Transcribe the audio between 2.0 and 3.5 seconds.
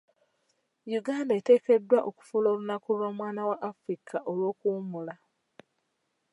okufuula olunaku lw'omwana